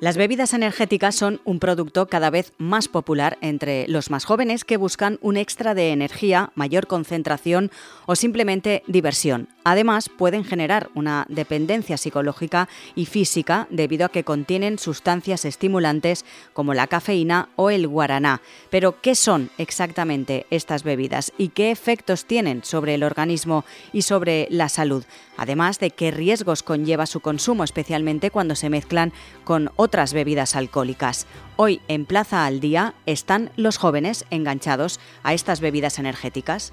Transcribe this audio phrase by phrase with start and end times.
[0.00, 4.78] Las bebidas energéticas son un producto cada vez más popular entre los más jóvenes que
[4.78, 7.70] buscan un extra de energía, mayor concentración
[8.06, 9.48] o simplemente diversión.
[9.62, 16.24] Además, pueden generar una dependencia psicológica y física debido a que contienen sustancias estimulantes
[16.54, 18.40] como la cafeína o el guaraná.
[18.70, 24.48] Pero, ¿qué son exactamente estas bebidas y qué efectos tienen sobre el organismo y sobre
[24.48, 25.04] la salud?
[25.36, 29.12] Además de qué riesgos conlleva su consumo, especialmente cuando se mezclan
[29.44, 31.26] con otras bebidas alcohólicas.
[31.56, 36.72] Hoy en Plaza al Día están los jóvenes enganchados a estas bebidas energéticas.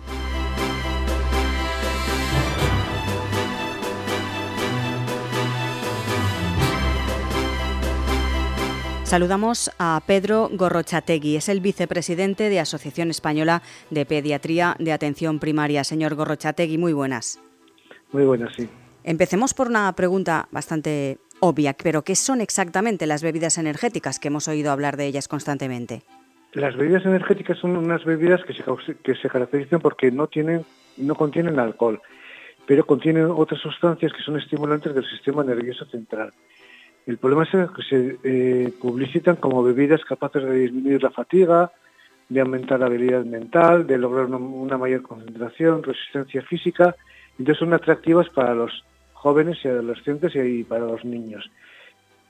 [9.03, 15.83] Saludamos a Pedro Gorrochategui, es el vicepresidente de Asociación Española de Pediatría de Atención Primaria.
[15.83, 17.39] Señor Gorrochategui, muy buenas.
[18.11, 18.69] Muy buenas, sí.
[19.03, 24.47] Empecemos por una pregunta bastante obvia, pero ¿qué son exactamente las bebidas energéticas que hemos
[24.47, 26.03] oído hablar de ellas constantemente?
[26.53, 28.63] Las bebidas energéticas son unas bebidas que se,
[29.03, 30.65] que se caracterizan porque no, tienen,
[30.97, 32.01] no contienen alcohol,
[32.65, 36.33] pero contienen otras sustancias que son estimulantes del sistema nervioso central.
[37.07, 41.71] El problema es que se eh, publicitan como bebidas capaces de disminuir la fatiga,
[42.27, 46.95] de aumentar la habilidad mental, de lograr una, mayor concentración, resistencia física.
[47.39, 48.83] Entonces son atractivas para los
[49.27, 51.51] jóvenes y adolescentes y para los niños.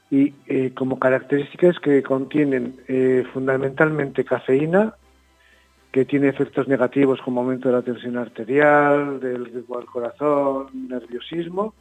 [0.10, 4.96] Y eh, como características que contienen eh, fundamentalmente cafeína,
[5.92, 11.76] que tiene efectos negativos como aumento de la tensión arterial, del ritmo del corazón, nerviosismo,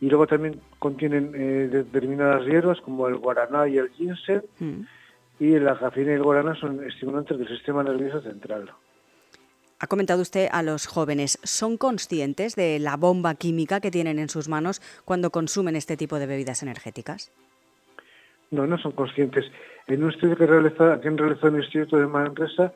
[0.00, 4.80] y luego también contienen eh, determinadas hierbas como el guaraná y el ginseng mm.
[5.40, 8.70] y la cafeína y el guaraná son estimulantes del sistema nervioso central.
[9.84, 14.30] Ha comentado usted a los jóvenes, ¿son conscientes de la bomba química que tienen en
[14.30, 17.30] sus manos cuando consumen este tipo de bebidas energéticas?
[18.50, 19.44] No, no son conscientes.
[19.86, 22.72] En un estudio que, han realizado el Instituto de Manresa,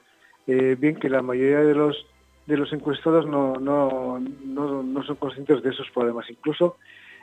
[0.46, 1.96] eh, bien que la mayoría de los
[2.44, 4.20] de los encuestados no,
[5.06, 6.28] son conscientes de esos problemas.
[6.28, 6.76] Incluso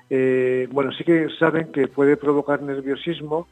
[0.09, 3.47] eh, bueno, sí que saben que puede provocar nerviosismo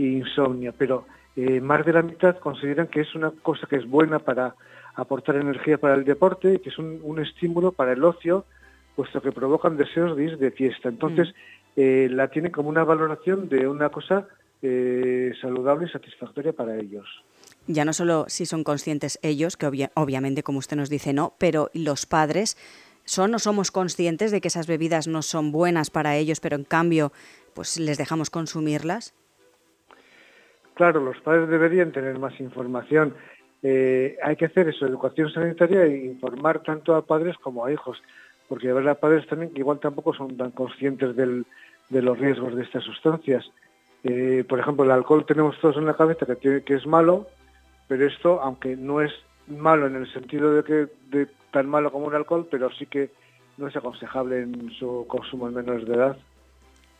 [0.00, 3.88] e insomnio, pero eh, más de la mitad consideran que es una cosa que es
[3.88, 4.56] buena para
[4.96, 8.44] aportar energía para el deporte y que es un, estímulo para el ocio,
[8.96, 10.88] puesto que provocan deseos de ir de fiesta.
[10.88, 11.32] Entonces, mm.
[11.76, 14.26] eh, la tienen como una valoración de una cosa
[15.40, 17.06] saludable y satisfactoria para ellos.
[17.68, 21.70] Ya no solo si son conscientes ellos, que obviamente, como usted nos dice, no, pero
[21.72, 22.56] los padres
[23.06, 26.64] ¿Son o somos conscientes de que esas bebidas no son buenas para ellos, pero en
[26.64, 27.12] cambio
[27.54, 29.14] pues les dejamos consumirlas?
[30.74, 33.14] Claro, los padres deberían tener más información.
[33.68, 38.00] Eh, hay que hacer eso, educación sanitaria e informar tanto a padres como a hijos,
[38.48, 42.84] porque habrá padres también que igual tampoco son tan conscientes de los riesgos de estas
[42.84, 43.44] sustancias.
[44.04, 47.26] Eh, por ejemplo, el alcohol tenemos todos en la cabeza que, que es malo,
[47.88, 49.12] pero esto, aunque no es
[49.48, 50.62] malo en el sentido de
[51.10, 53.10] que tan malo como un alcohol, pero sí que
[53.56, 56.16] no es aconsejable en su consumo en menores de edad.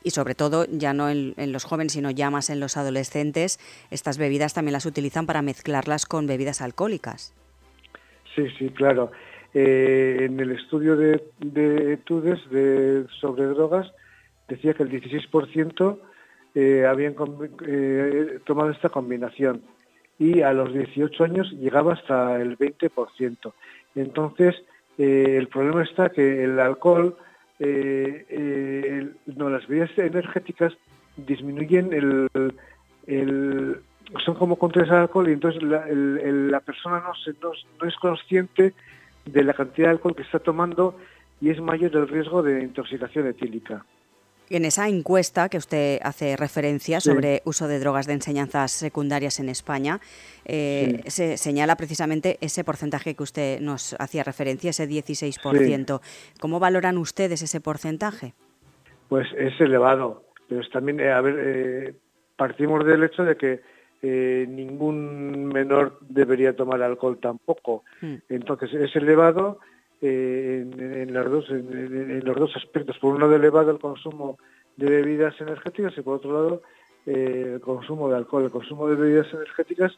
[0.02, 3.58] Y sobre todo, ya no en, los jóvenes, sino ya más en los adolescentes,
[3.90, 7.34] estas bebidas también las utilizan para mezclarlas con bebidas alcohólicas.
[8.34, 9.10] Sí, sí, claro.
[9.52, 13.90] Eh, en el estudio de, de etudes de, sobre drogas
[14.48, 15.98] decía que el 16%
[16.54, 17.14] eh, habían
[17.66, 19.62] eh, tomado esta combinación
[20.18, 23.52] y a los 18 años llegaba hasta el 20%.
[23.94, 24.54] Entonces,
[24.96, 27.16] eh, el problema está que el alcohol,
[27.58, 30.74] eh, eh, no, las bebidas energéticas
[31.16, 33.80] disminuyen el,
[34.24, 37.52] son como contrarias al alcohol y entonces la, persona no, se, no,
[37.88, 38.74] es consciente
[39.24, 40.96] de la cantidad de alcohol que está tomando
[41.40, 43.84] y es mayor el riesgo de intoxicación etílica.
[44.48, 49.48] En esa encuesta que usted hace referencia sobre uso de drogas de enseñanzas secundarias en
[49.48, 49.98] España,
[50.44, 56.00] eh, se señala precisamente ese porcentaje que usted nos hacía referencia, ese 16%.
[56.40, 58.34] ¿Cómo valoran ustedes ese porcentaje?
[59.08, 61.94] Pues es elevado, pero también, eh, a ver, eh,
[62.36, 67.82] partimos del hecho de que ningún menor debería tomar alcohol tampoco.
[68.00, 68.16] Hmm.
[68.28, 69.58] Entonces es elevado
[70.02, 72.98] eh, en, los dos, en, los dos aspectos.
[72.98, 74.38] Por un lado, elevado el consumo
[74.76, 76.62] de bebidas energéticas y por otro lado,
[77.06, 78.44] eh, el consumo de alcohol.
[78.44, 79.96] El consumo de bebidas energéticas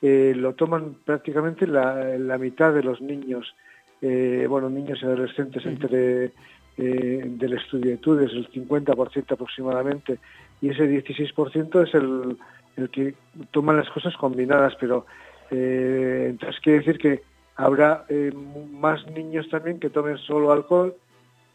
[0.00, 3.54] eh, lo toman prácticamente la, la, mitad de los niños,
[4.00, 6.32] bueno, niños y adolescentes entre
[6.76, 10.18] del estudio de estudios, el 50% aproximadamente,
[10.60, 12.36] y ese 16% es el,
[12.76, 13.14] el que
[13.50, 15.06] toman las cosas combinadas, pero
[15.50, 17.22] entonces quiere decir que
[17.56, 18.32] habrá eh,
[18.72, 20.94] más niños también que tomen solo alcohol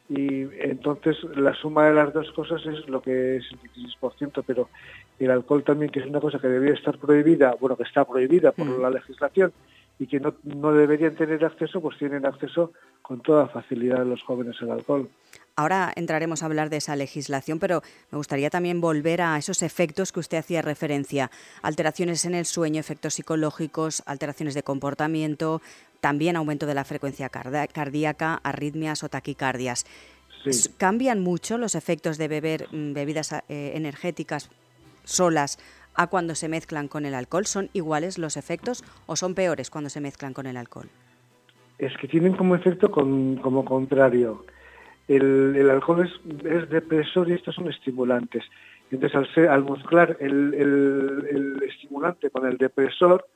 [0.10, 3.60] y entonces la suma de las dos cosas es lo que es el
[4.00, 4.70] 16%, pero
[5.20, 8.52] el alcohol también, que es una cosa que debería estar prohibida, bueno, que está prohibida
[8.52, 8.82] por mm.
[8.82, 9.54] la legislación
[10.00, 12.72] y que no, no deberían tener acceso, pues tienen acceso
[13.04, 15.10] con toda facilidad los jóvenes al alcohol.
[15.56, 17.82] Ahora entraremos a hablar de esa legislación, pero
[18.12, 21.30] me gustaría también volver a esos efectos que usted hacía referencia.
[21.62, 25.62] Alteraciones en el sueño, efectos psicológicos, alteraciones de comportamiento,
[26.00, 29.86] también aumento de la frecuencia cardíaca, arritmias o taquicardias.
[30.78, 34.50] ¿Cambian mucho los efectos de beber mm, bebidas eh, energéticas
[35.04, 35.60] solas
[35.96, 37.46] a cuando se mezclan con el alcohol?
[37.46, 40.90] ¿Son iguales los efectos o son peores cuando se mezclan con el alcohol?
[41.78, 44.46] Es que tienen como efecto como contrario
[45.10, 46.08] el, alcohol
[46.46, 48.44] es, depresor y estos son estimulantes.
[48.92, 53.28] Entonces, al, al mezclar el, estimulante con el depresor,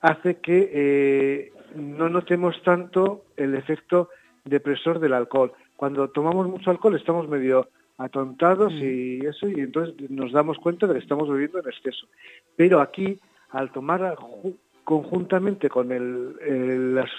[0.00, 4.10] hace que eh, no notemos tanto el efecto
[4.44, 5.52] depresor del alcohol.
[5.76, 7.68] Cuando tomamos mucho alcohol estamos medio
[7.98, 9.26] atontados y mm.
[9.26, 12.06] eso, y entonces nos damos cuenta de que estamos bebiendo en exceso.
[12.56, 13.18] Pero aquí,
[13.50, 14.16] al tomar
[14.84, 17.10] conjuntamente con el, las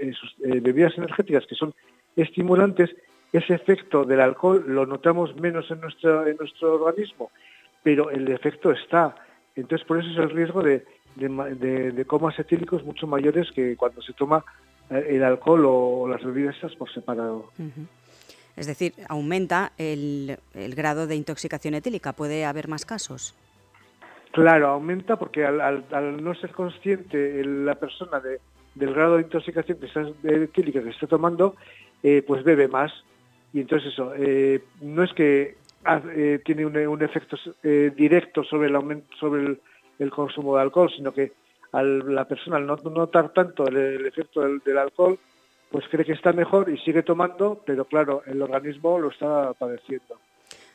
[0.00, 0.12] eh,
[0.60, 1.72] bebidas energéticas que son
[2.16, 2.94] estimulantes,
[3.32, 7.30] ese efecto del alcohol lo notamos menos en nuestro, en nuestro organismo,
[7.82, 9.14] pero el efecto está.
[9.56, 10.84] Entonces, por eso es el riesgo de,
[11.16, 14.44] de, comas etílicos mucho mayores que cuando se toma
[14.90, 17.50] eh, el alcohol o, las bebidas por separado.
[18.56, 22.12] Es decir, aumenta el, el, grado de intoxicación etílica.
[22.12, 23.34] ¿Puede haber más casos?
[24.32, 25.84] Claro, aumenta porque al,
[26.22, 28.40] no ser consciente la persona de,
[28.74, 29.78] del grado de intoxicación
[30.24, 31.54] etílica que está tomando,
[32.02, 32.92] eh, pues bebe más
[33.54, 38.76] y entonces eso, eh, no es que eh, tiene un, efecto eh, directo sobre el
[38.76, 39.58] aumento, sobre
[39.98, 41.32] el, consumo de alcohol, sino que
[41.72, 45.18] al, la persona al no notar tanto el, efecto del, alcohol,
[45.70, 50.18] pues cree que está mejor y sigue tomando, pero claro, el organismo lo está padeciendo.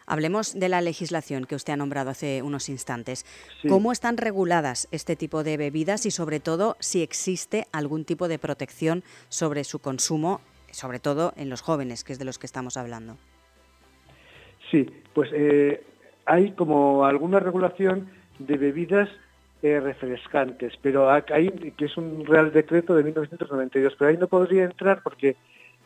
[0.05, 3.25] Hablemos de la legislación que usted ha nombrado hace unos instantes.
[3.67, 8.39] ¿Cómo están reguladas este tipo de bebidas y sobre todo si existe algún tipo de
[8.39, 10.41] protección sobre su consumo
[10.71, 13.17] sobre todo en los jóvenes, que es de los que estamos hablando.
[14.69, 15.83] Sí, pues eh,
[16.25, 19.09] hay como alguna regulación de bebidas
[19.61, 24.63] eh, refrescantes, pero hay que es un Real Decreto de 1992, pero ahí no podría
[24.63, 25.35] entrar porque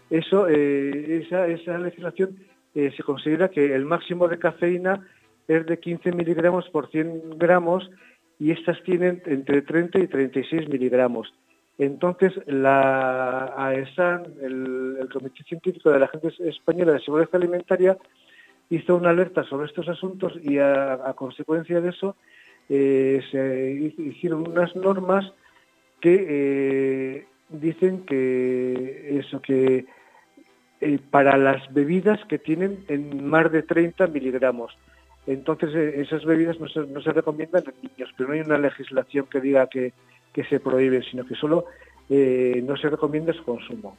[0.09, 2.37] eso, eh, esa, esa legislación
[2.73, 5.07] se considera que el máximo de cafeína
[5.47, 7.91] es de 15 miligramos por 100 gramos
[8.39, 11.31] y estas tienen entre 30 y 36 miligramos.
[11.77, 17.97] Entonces, la AESAN, el, Comité Científico de la Agencia Española de Seguridad Alimentaria,
[18.69, 22.15] hizo una alerta sobre estos asuntos y a, consecuencia de eso
[22.69, 25.31] eh, se hicieron unas normas
[25.99, 29.85] que eh, dicen que eso que
[30.81, 34.77] eh, para las bebidas que tienen en más de 30 miligramos.
[35.27, 39.27] Entonces esas bebidas no se, no se recomiendan en niños, pero no hay una legislación
[39.27, 39.93] que diga que,
[40.33, 41.65] que se prohíben, sino que solo
[42.09, 43.95] eh, no se recomienda su consumo,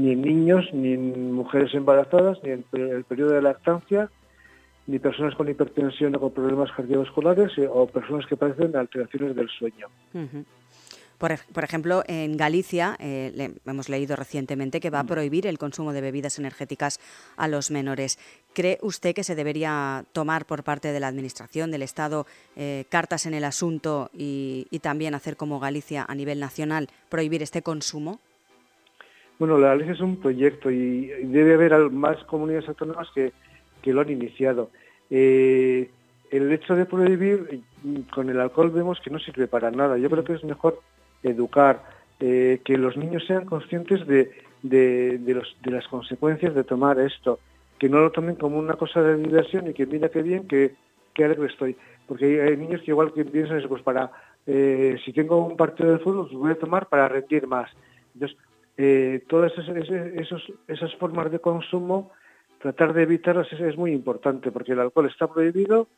[0.00, 4.10] ni en niños, ni en mujeres embarazadas, ni en el periodo de lactancia,
[4.86, 9.48] ni personas con hipertensión o con problemas cardiovasculares eh, o personas que padecen alteraciones del
[9.48, 9.88] sueño.
[11.18, 16.00] Por, ejemplo, en Galicia eh, hemos leído recientemente que va a prohibir el consumo de
[16.00, 16.98] bebidas energéticas
[17.36, 18.18] a los menores.
[18.54, 22.26] ¿Cree usted que se debería tomar por parte de la Administración, del Estado,
[22.56, 27.60] eh, cartas en el asunto y, también hacer como Galicia a nivel nacional, prohibir este
[27.60, 28.18] consumo?
[29.40, 33.32] Bueno, la Galicia es un proyecto y debe haber más comunidades autónomas que,
[33.90, 34.68] lo han iniciado.
[35.08, 35.90] Eh,
[36.30, 37.62] el hecho de prohibir
[38.14, 39.96] con el alcohol vemos que no sirve para nada.
[39.96, 40.82] Yo creo que es mejor
[41.22, 41.82] educar,
[42.20, 44.30] eh, que los niños sean conscientes de,
[44.62, 47.38] de, las consecuencias de tomar esto,
[47.78, 50.74] que no lo tomen como una cosa de diversión y que mira qué bien, que,
[51.14, 51.78] que alegre estoy.
[52.06, 54.12] Porque hay, niños que igual que piensan pues para,
[54.46, 57.70] eh, si tengo un partido de fútbol, pues voy a tomar para rendir más.
[58.12, 58.36] Entonces,
[58.82, 62.12] eh, todas esos, esas formas de consumo,
[62.60, 65.88] tratar de evitarlas es muy importante, porque el alcohol está prohibido,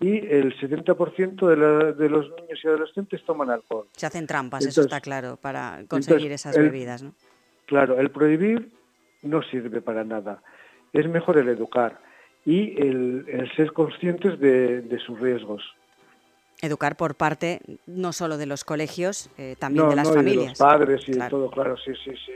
[0.00, 3.86] y el 70% de, de, los niños y adolescentes toman alcohol.
[3.92, 7.14] Se hacen trampas, eso está claro, para conseguir esas bebidas, ¿no?
[7.66, 8.70] Claro, el prohibir
[9.22, 10.42] no sirve para nada.
[10.92, 11.98] Es mejor el educar
[12.44, 15.62] y el, ser conscientes de, sus riesgos.
[16.60, 20.44] Educar por parte no solo de los colegios, eh, también de las familias.
[20.44, 22.32] de los padres y de todo, claro, sí, sí, sí.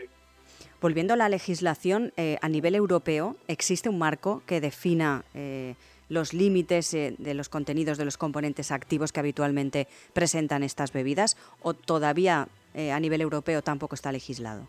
[0.82, 5.76] Volviendo a la legislación, eh, a nivel europeo, ¿existe un marco que defina eh,
[6.08, 11.36] los límites eh, de los contenidos de los componentes activos que habitualmente presentan estas bebidas
[11.62, 14.66] o todavía a nivel europeo tampoco está legislado?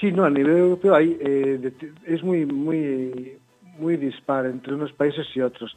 [0.00, 1.18] Sí, no, a nivel europeo hay,
[2.06, 3.38] es muy, muy,
[3.76, 5.76] muy dispar entre unos países y otros.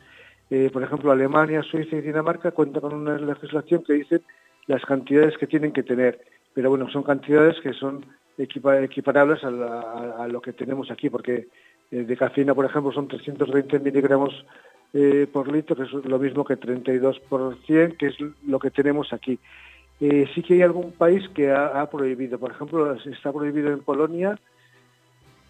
[0.50, 4.22] Eh, por ejemplo, Alemania, Suiza y Dinamarca cuentan con una legislación que dice
[4.65, 6.20] las cantidades que tienen que tener,
[6.53, 8.06] pero bueno, son cantidades que son
[8.38, 11.48] equiparables a, lo que tenemos aquí, porque
[11.91, 14.46] eh, de cafeína, por ejemplo, son 320 miligramos
[14.94, 18.15] eh, por litro, que es lo mismo que 32 por 100, que es
[18.48, 19.39] lo que tenemos aquí.
[20.00, 24.39] Sí que hay algún país que ha, prohibido, por ejemplo, está prohibido en Polonia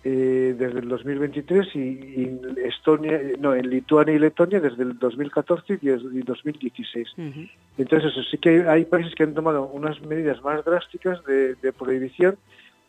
[0.03, 5.79] eh, desde el 2023 y, en Estonia, no, en Lituania y Letonia desde el 2014
[5.81, 7.07] y, 2016.
[7.77, 12.37] Entonces, eso, sí que hay, países que han tomado unas medidas más drásticas de, prohibición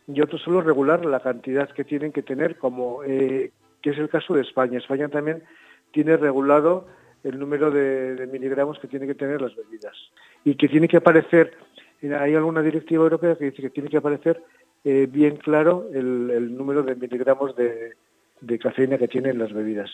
[0.07, 3.51] y otros solo regular la cantidad que tienen que tener, como que
[3.89, 4.77] es el caso de España.
[4.77, 5.43] España también
[5.91, 6.87] tiene regulado
[7.23, 9.95] el número de, miligramos que tienen que tener las bebidas
[10.43, 11.53] y que tiene que aparecer,
[12.01, 14.41] hay alguna directiva europea que dice que tiene que aparecer
[14.83, 19.89] eh, bien claro el, número de miligramos de, cafeína que tienen las bebidas.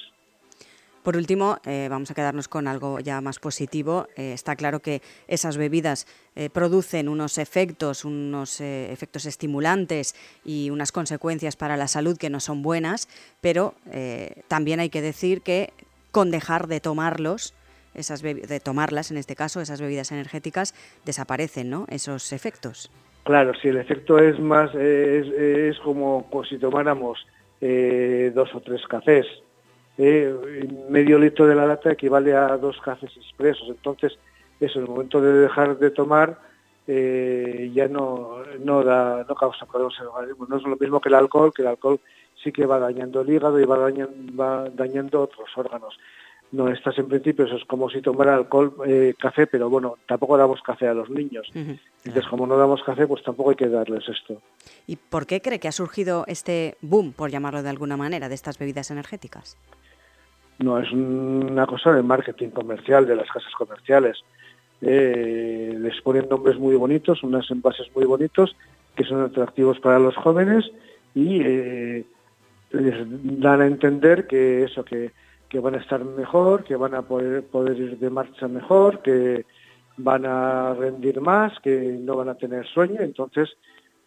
[1.04, 4.08] Por último, eh, vamos a quedarnos con algo ya más positivo.
[4.16, 6.06] Eh, está claro que esas bebidas
[6.54, 10.16] producen unos efectos, unos efectos estimulantes
[10.46, 13.08] y unas consecuencias para la salud que no son buenas,
[13.42, 13.74] pero
[14.48, 15.74] también hay que decir que
[16.12, 17.56] con dejar de tomarlos,
[17.96, 20.76] esas de tomarlas en este caso, esas bebidas energéticas,
[21.06, 21.88] desaparecen, ¿no?
[21.90, 22.92] Esos efectos.
[23.28, 27.28] Claro, si el efecto es más, es, como, si tomáramos
[27.60, 29.26] eh, dos o tres cafés.
[29.98, 30.34] Eh,
[30.90, 33.68] medio litro de la lata equivale a dos cafés expresos.
[33.68, 34.18] Entonces,
[34.62, 36.40] eso, en el momento de dejar de tomar,
[36.88, 40.46] eh, ya no, no, da, no causa problemas en el organismo.
[40.48, 42.00] No es lo mismo que el alcohol, que el alcohol
[42.42, 46.00] sí que va dañando el hígado y va dañando, va dañando otros órganos.
[46.52, 50.38] No, estás en principio, eso es como si tomara alcohol, eh, café, pero bueno, tampoco
[50.38, 51.52] damos café a los niños.
[51.54, 54.42] Entonces, como no damos café, pues tampoco hay que darles esto.
[54.86, 58.36] ¿Y por qué cree que ha surgido este boom, por llamarlo de alguna manera, de
[58.36, 59.58] estas bebidas energéticas?
[60.60, 64.24] No, es una cosa de marketing comercial, de las casas comerciales.
[64.82, 68.56] Eh, les ponen nombres muy bonitos, unos envases muy bonitos,
[68.96, 70.72] que son atractivos para los jóvenes
[71.14, 72.06] y eh,
[72.72, 72.96] les
[73.40, 75.12] dan a entender que eso, que,
[75.54, 79.46] van a estar mejor, que van a poder, poder ir de marcha mejor, que
[79.98, 83.02] van a rendir más, que no van a tener sueño.
[83.02, 83.58] Entonces,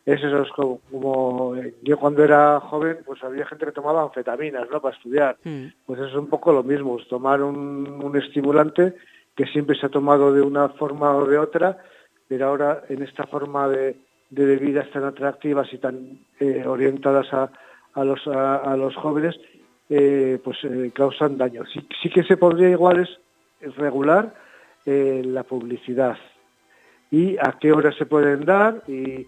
[0.06, 4.80] eso es como, yo cuando era joven, pues había gente que tomaba anfetaminas, ¿no?
[4.80, 5.36] Para estudiar.
[5.44, 5.66] Mm.
[5.86, 8.94] Pues eso es un poco lo mismo, es tomar un, estimulante
[9.36, 11.78] que siempre se ha tomado de una forma o de otra,
[12.28, 13.96] pero ahora en esta forma de,
[14.30, 17.50] de bebidas tan atractivas y tan eh, orientadas a,
[17.94, 19.38] a los, a, los jóvenes,
[19.92, 21.64] eh, pues eh, causan daño.
[21.66, 23.00] Sí, sí, que se podría igual
[23.60, 24.34] es regular
[24.86, 26.16] eh, la publicidad
[27.10, 29.26] y a qué horas se pueden dar y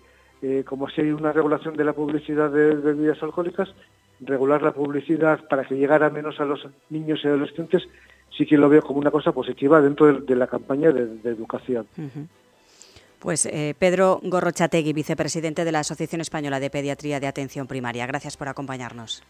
[0.65, 3.73] como si hay una regulación de la publicidad de, bebidas alcohólicas,
[4.19, 7.85] regular la publicidad para que llegara menos a los niños y adolescentes,
[8.37, 11.87] sí que lo veo como una cosa positiva dentro de, la campaña de, educación.
[13.21, 18.05] Pues eh, Pedro Gorrochategui, vicepresidente de la Asociación Española de Pediatría de Atención Primaria.
[18.07, 19.23] Gracias por acompañarnos.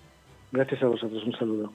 [0.52, 1.24] Gracias a vosotros.
[1.24, 1.72] Un saludo.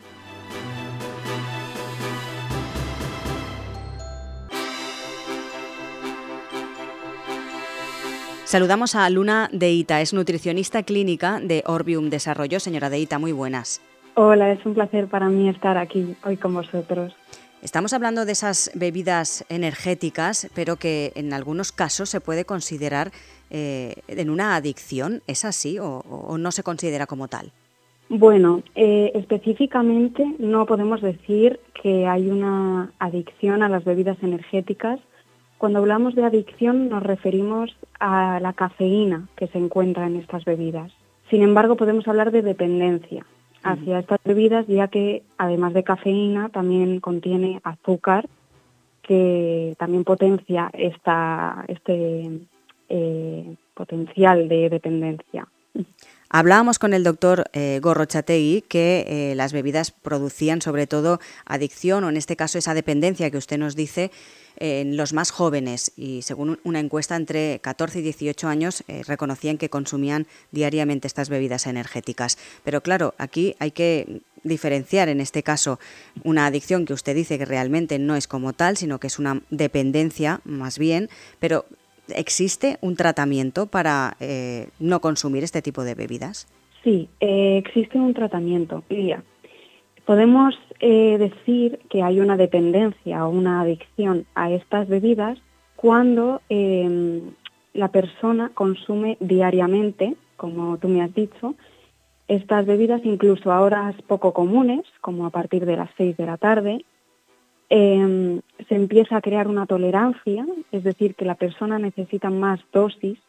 [8.45, 12.61] Saludamos a Luna Deita, es nutricionista clínica de Orbium Desarrollo.
[12.61, 13.81] Señora Deita, muy buenas.
[14.13, 17.13] Hola, es un placer para mí estar aquí hoy con vosotros.
[17.61, 23.11] Estamos hablando de esas bebidas energéticas, pero que en algunos casos se puede considerar
[23.49, 25.23] eh, en una adicción.
[25.27, 27.51] ¿Es así o, no se considera como tal?
[28.09, 34.99] Bueno, eh, específicamente no podemos decir que hay una adicción a las bebidas energéticas.
[35.57, 40.91] Cuando hablamos de adicción nos referimos a la cafeína que se encuentra en estas bebidas.
[41.29, 43.25] Sin embargo, podemos hablar de dependencia
[43.63, 48.29] hacia estas bebidas, ya que además de cafeína también contiene azúcar,
[49.01, 52.39] que también potencia esta, este
[52.87, 55.47] eh, potencial de dependencia.
[56.29, 62.09] Hablábamos con el doctor eh, Gorrochategui que eh, las bebidas producían sobre todo adicción o
[62.09, 64.11] en este caso esa dependencia que usted nos dice
[64.57, 69.57] en los más jóvenes y según una encuesta entre 14 y 18 años eh, reconocían
[69.57, 72.37] que consumían diariamente estas bebidas energéticas.
[72.63, 75.79] Pero claro, aquí hay que diferenciar en este caso
[76.23, 79.41] una adicción que usted dice que realmente no es como tal, sino que es una
[79.49, 81.65] dependencia más bien, pero
[82.15, 86.47] ¿existe un tratamiento para eh, no consumir este tipo de bebidas?
[86.83, 89.23] Sí, eh, existe un tratamiento, Lidia.
[90.05, 95.37] Podemos eh, decir que hay una dependencia o una adicción a estas bebidas
[95.75, 97.21] cuando em,
[97.73, 101.55] la persona consume diariamente como tú me has dicho,
[102.27, 106.37] estas bebidas, incluso a horas poco comunes, como a partir de las 6 de la
[106.37, 106.85] tarde,
[107.69, 113.19] em, se empieza a crear una tolerancia, es decir, que la persona necesita más dosis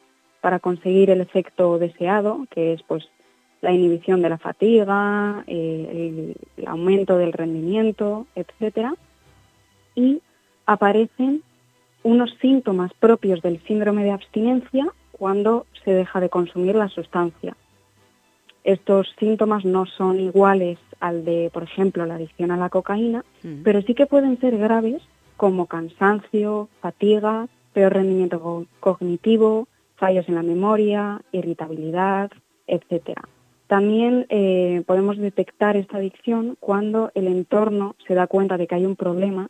[0.40, 3.08] para conseguir el efecto deseado, que es pues
[3.60, 8.94] la inhibición de la fatiga, eh, el, aumento del rendimiento, etcétera,
[9.94, 10.20] y
[10.66, 11.42] aparecen
[12.02, 17.56] unos síntomas propios del síndrome de abstinencia cuando se deja de consumir la sustancia.
[18.68, 23.24] Estos síntomas no son iguales al de, por ejemplo, la adicción a la cocaína,
[23.64, 25.00] pero sí que pueden ser graves
[25.38, 32.30] como cansancio, fatiga, peor rendimiento cognitivo, fallos en la memoria, irritabilidad,
[32.66, 33.22] etcétera.
[33.68, 38.84] También eh, podemos detectar esta adicción cuando el entorno se da cuenta de que hay
[38.84, 39.48] un problema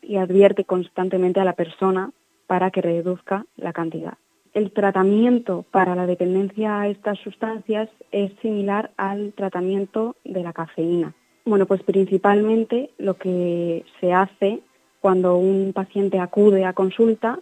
[0.00, 2.12] y advierte constantemente a la persona
[2.46, 4.16] para que reduzca la cantidad.
[4.54, 11.14] El tratamiento para la dependencia a estas sustancias es similar al tratamiento de la cafeína.
[11.44, 14.60] Bueno, pues principalmente lo que se hace
[15.00, 17.38] cuando un paciente acude a consulta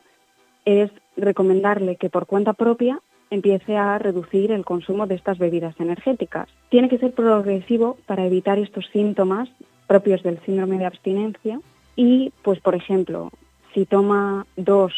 [0.64, 6.48] es recomendarle que por cuenta propia empiece a reducir el consumo de estas bebidas energéticas.
[6.68, 9.48] Tiene que ser progresivo para evitar estos síntomas
[9.86, 11.60] propios del síndrome de abstinencia
[11.96, 13.30] y, pues, por ejemplo,
[13.74, 14.92] si toma dos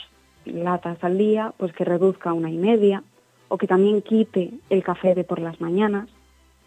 [0.48, 3.02] latas al día, pues que reduzca una y media
[3.48, 6.08] o que también quite el café de por las mañanas.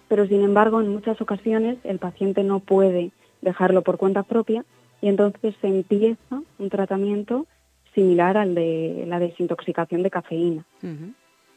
[0.07, 3.11] Pero, sin embargo, en muchas ocasiones el paciente no puede
[3.41, 4.65] dejarlo por cuenta propia
[5.01, 7.47] y entonces se empieza un tratamiento
[7.93, 10.65] similar al de la desintoxicación de cafeína.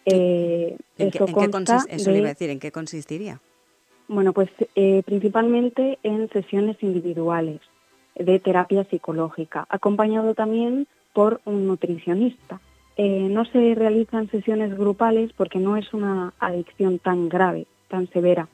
[0.06, 3.40] Eh, ¿En, eso, le iba a decir, ¿en qué consistiría?
[4.08, 7.60] Bueno, pues eh, principalmente en sesiones individuales
[8.14, 12.60] de terapia psicológica, acompañado también por un nutricionista.
[12.96, 18.48] Eh, no se realizan sesiones grupales porque no es una adicción tan grave, tan severa.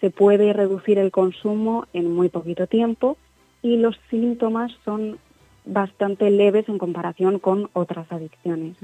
[0.00, 3.16] Se puede reducir el consumo en muy poquito tiempo
[3.60, 5.18] y los síntomas son
[5.64, 8.76] bastante leves en comparación con otras adicciones.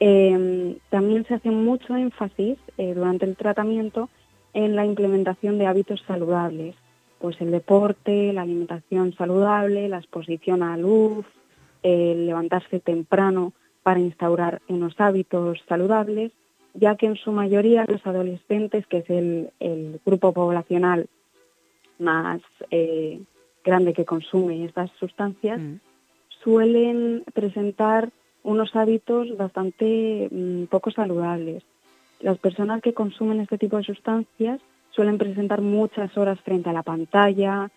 [0.00, 4.08] Em, también se hace mucho énfasis eh, durante el tratamiento
[4.54, 6.76] en la implementación de hábitos saludables,
[7.18, 11.26] pues el deporte, la alimentación saludable, la exposición a luz,
[11.82, 16.32] el levantarse temprano para instaurar unos hábitos saludables,
[16.74, 21.08] ya que en su mayoría los adolescentes, que es el, grupo poblacional
[21.98, 23.20] más eh,
[23.64, 25.80] grande que consume estas sustancias, mm.
[26.42, 28.10] suelen presentar
[28.42, 31.64] unos hábitos bastante mm, poco saludables.
[32.20, 34.60] Las personas que consumen este tipo de sustancias
[34.90, 37.70] suelen presentar muchas horas frente a la pantalla,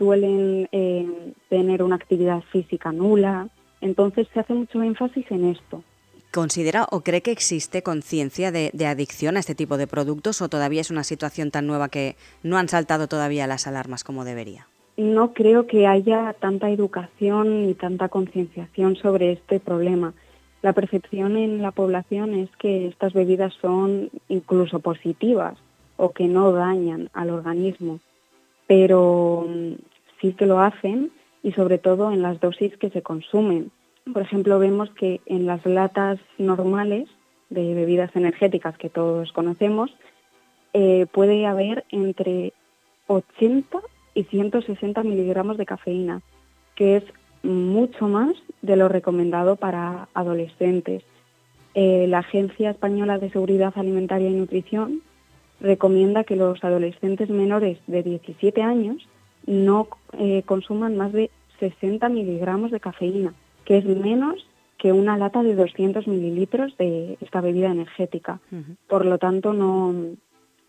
[0.00, 3.50] suelen eh, tener una actividad física nula,
[3.82, 5.84] entonces se hace mucho énfasis en esto.
[6.32, 10.48] ¿Considera o cree que existe conciencia de, de, adicción a este tipo de productos o
[10.48, 14.66] todavía es una situación tan nueva que no han saltado todavía las alarmas como debería?
[15.00, 20.12] no creo que haya tanta educación ni tanta concienciación sobre este problema.
[20.62, 25.56] La percepción en la población es que estas bebidas son incluso positivas
[25.96, 28.00] o que no dañan al organismo,
[28.66, 29.72] pero mm,
[30.20, 31.10] sí que lo hacen
[31.42, 33.70] y sobre todo en las dosis que se consumen.
[34.12, 37.08] Por ejemplo, vemos que en las latas normales
[37.50, 39.90] de bebidas energéticas que todos conocemos,
[40.72, 42.52] eh, puede haber entre
[43.08, 43.78] 80
[44.14, 46.22] y 160 miligramos de cafeína,
[46.76, 47.04] que es
[47.42, 51.02] mucho más de lo recomendado para adolescentes.
[51.74, 55.02] Eh, la Agencia Española de Seguridad Alimentaria y Nutrición
[55.60, 59.08] recomienda que los adolescentes menores de 17 años
[59.46, 64.46] no eh, consuman más de 60 miligramos de cafeína, que es menos
[64.78, 68.40] que una lata de 200 mililitros de esta bebida energética.
[68.88, 69.94] Por lo tanto, no,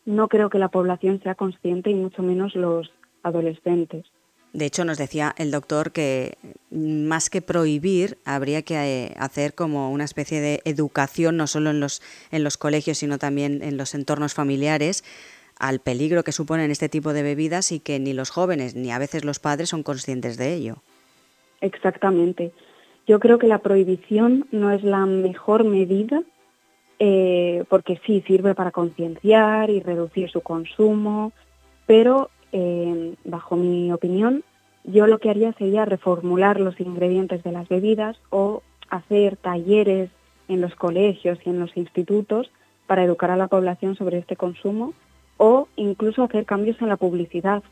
[0.05, 2.91] no creo que la población sea consciente y mucho menos los
[3.23, 4.05] adolescentes.
[4.53, 6.37] De hecho, nos decía el doctor que
[6.69, 11.79] más que prohibir, habría que eh, hacer como una especie de educación, no solo en
[11.79, 15.05] los, en los colegios, sino también en los entornos familiares,
[15.61, 18.97] al peligro que suponen este tipo de bebidas y que ni los jóvenes ni a
[18.97, 20.77] veces los padres son conscientes de ello.
[21.61, 22.51] Exactamente.
[23.05, 26.23] Yo creo que la prohibición no es la mejor medida
[26.97, 31.31] eh, porque sí sirve para concienciar y reducir su consumo,
[31.85, 34.43] pero eh, bajo mi opinión,
[34.83, 40.09] yo lo que haría sería reformular los ingredientes de las bebidas o hacer talleres
[40.47, 42.49] en los colegios y en los institutos
[42.87, 44.95] para educar a la población sobre este consumo
[45.43, 47.63] o incluso hacer cambios en la publicidad,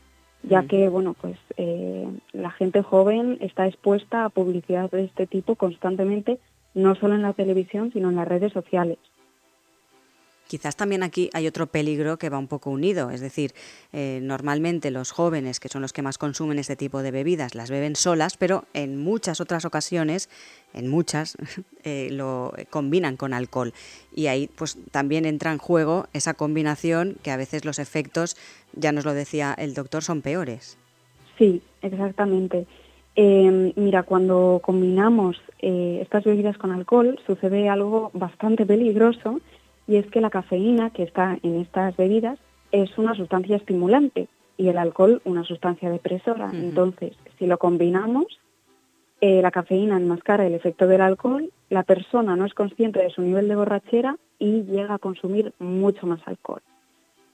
[0.42, 5.54] ya que bueno pues eh, la gente joven está expuesta a publicidad de este tipo
[5.54, 6.40] constantemente,
[6.74, 8.98] no solo en la televisión sino en las redes sociales.
[10.50, 13.52] Quizás también aquí hay otro peligro que va un poco unido, es decir,
[13.92, 17.70] eh, normalmente los jóvenes, que son los que más consumen este tipo de bebidas, las
[17.70, 20.28] beben solas, pero en muchas otras ocasiones,
[20.74, 21.36] en muchas,
[21.84, 23.72] eh, lo combinan con alcohol.
[24.12, 28.36] Y ahí pues también entra en juego esa combinación que a veces los efectos,
[28.72, 30.76] ya nos lo decía el doctor, son peores.
[31.38, 32.66] Sí, exactamente.
[33.14, 39.40] Em, mira, cuando combinamos eh, estas bebidas con alcohol sucede algo bastante peligroso
[39.90, 42.38] y es que la cafeína que está en estas bebidas
[42.70, 46.48] es una sustancia estimulante y el alcohol una sustancia depresora.
[46.52, 48.38] Entonces, si lo combinamos,
[49.20, 53.20] eh, la cafeína enmascara el efecto del alcohol, la persona no es consciente de su
[53.20, 56.62] nivel de borrachera y llega a consumir mucho más alcohol.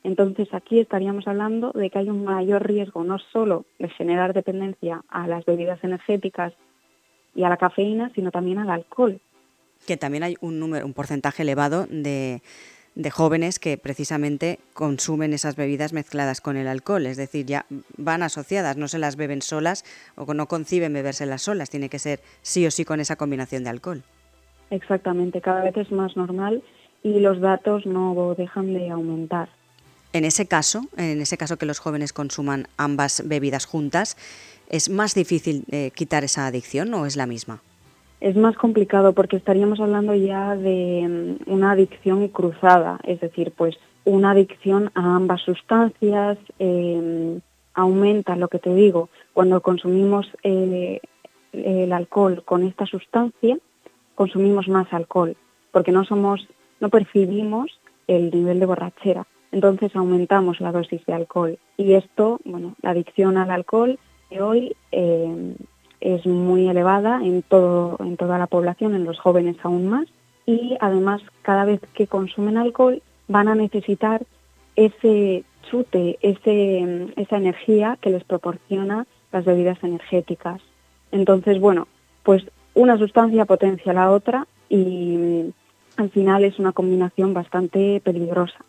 [0.03, 5.03] Entonces aquí estaríamos hablando de que hay un mayor riesgo no solo de generar dependencia
[5.09, 6.55] a las bebidas energéticas
[7.35, 9.21] y a la cafeína, sino también al alcohol,
[9.87, 12.42] que también hay un número, un porcentaje elevado de,
[13.11, 18.77] jóvenes que precisamente consumen esas bebidas mezcladas con el alcohol, es decir, ya van asociadas,
[18.77, 19.85] no se las beben solas
[20.16, 23.70] o no conciben bebérselas solas, tiene que ser sí o sí con esa combinación de
[23.70, 24.03] alcohol.
[24.70, 26.62] Exactamente, cada vez es más normal
[27.03, 29.49] y los datos no dejan de aumentar.
[30.12, 34.16] En ese caso, en ese caso que los jóvenes consuman ambas bebidas juntas,
[34.68, 37.61] ¿es más difícil eh, quitar esa adicción o es la misma?
[38.20, 43.76] Es más complicado porque estaríamos hablando ya de mm, una adicción cruzada, es decir, pues
[44.05, 47.40] una adicción a ambas sustancias em,
[47.74, 51.00] aumenta, lo que te digo, cuando consumimos eh,
[51.52, 53.59] el alcohol con esta sustancia,
[54.14, 55.37] consumimos más alcohol,
[55.72, 56.46] porque no somos,
[56.81, 61.59] no percibimos el nivel de borrachera, entonces aumentamos la dosis de alcohol.
[61.76, 63.98] Y esto, bueno, la adicción al alcohol
[64.31, 65.55] de hoy em,
[66.14, 70.07] es muy elevada en, todo, en toda la población, en los jóvenes aún más,
[70.47, 74.25] y además cada vez que consumen alcohol van a necesitar
[74.77, 80.61] ese chute, ese, esa energía que les proporciona las bebidas energéticas.
[81.11, 81.88] Entonces, bueno,
[82.23, 85.53] pues una sustancia potencia la otra y
[85.97, 88.64] al final es una combinación bastante peligrosa.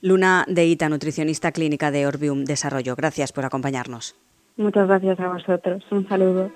[0.00, 2.96] Luna Deita, nutricionista clínica de Orbium Desarrollo.
[2.96, 4.16] Gracias por acompañarnos.
[4.56, 5.82] Muchas gracias a vosotros.
[5.90, 6.50] Un saludo.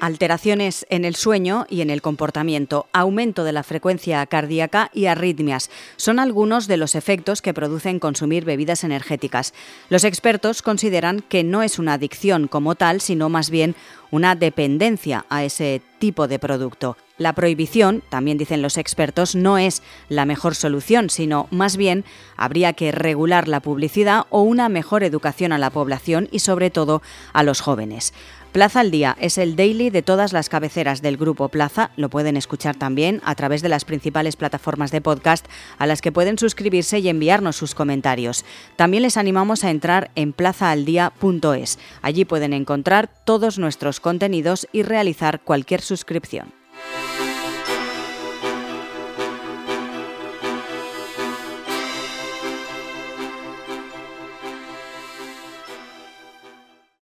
[0.00, 5.70] Alteraciones en el sueño y en el comportamiento, aumento de la frecuencia cardíaca y arritmias.
[5.96, 9.54] Son algunos de los efectos que producen consumir bebidas energéticas.
[9.88, 13.76] Los expertos consideran que no es una adicción como tal, sino más bien
[14.10, 16.96] una dependencia a ese tipo de producto.
[17.20, 22.04] La prohibición, también dicen los expertos, no es la mejor solución, sino más bien
[22.36, 27.02] habría que regular la publicidad o una mejor educación a la población y sobre todo
[27.34, 28.14] a los jóvenes.
[28.52, 31.92] Plaza al Día es el daily de todas las cabeceras del grupo Plaza.
[31.96, 35.46] Lo pueden escuchar también a través de las principales plataformas de podcast
[35.78, 38.44] a las que pueden suscribirse y enviarnos sus comentarios.
[38.74, 41.78] También les animamos a entrar en plazaaldía.es.
[42.02, 46.52] Allí pueden encontrar todos nuestros contenidos y realizar cualquier suscripción.